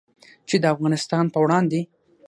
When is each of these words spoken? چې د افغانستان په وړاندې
چې 0.47 0.55
د 0.59 0.63
افغانستان 0.73 1.25
په 1.33 1.37
وړاندې 1.43 1.81